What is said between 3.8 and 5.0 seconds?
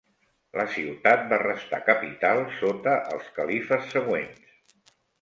següents.